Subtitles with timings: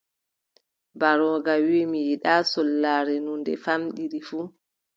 [0.95, 4.45] Mbarooga wii: mi yiɗaa sollaare no nde famɗiri fuu!».